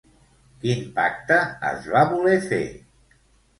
[0.63, 1.37] Quin pacte
[1.73, 2.65] es va voler fer?